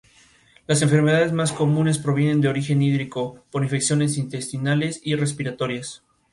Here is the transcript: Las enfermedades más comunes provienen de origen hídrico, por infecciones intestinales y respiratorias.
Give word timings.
Las 0.65 0.81
enfermedades 0.81 1.31
más 1.31 1.51
comunes 1.51 1.99
provienen 1.99 2.41
de 2.41 2.47
origen 2.47 2.81
hídrico, 2.81 3.45
por 3.51 3.61
infecciones 3.61 4.17
intestinales 4.17 4.99
y 5.03 5.13
respiratorias. 5.13 6.01